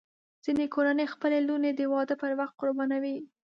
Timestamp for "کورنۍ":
0.73-1.07